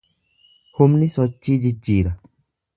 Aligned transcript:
Humni 0.79 1.11
sochii 1.17 1.61
jijjiira. 1.67 2.19